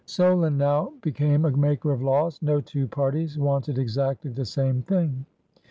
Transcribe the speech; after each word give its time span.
Solon 0.07 0.57
now 0.57 0.93
became 1.03 1.45
a 1.45 1.51
maker 1.51 1.91
of 1.91 2.01
laws. 2.01 2.41
No 2.41 2.59
two 2.59 2.87
parties 2.87 3.37
wanted 3.37 3.77
exactly 3.77 4.31
the 4.31 4.45
same 4.45 4.81
thing. 4.81 5.27